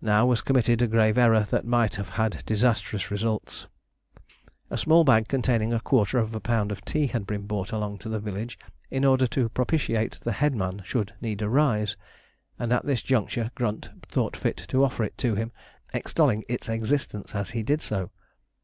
[0.00, 3.68] Now was committed a grave error that might have had disastrous results.
[4.68, 6.70] A small bag containing ¼ lb.
[6.72, 8.58] of tea had been brought along to the village,
[8.90, 11.96] in order to propitiate the headman should need arise,
[12.58, 15.52] and at this juncture Grunt thought fit to offer it to him,
[15.92, 18.10] extolling its excellence as he did so.